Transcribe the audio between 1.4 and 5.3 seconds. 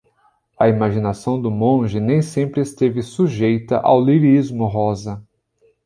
monge nem sempre esteve sujeita ao lirismo rosa.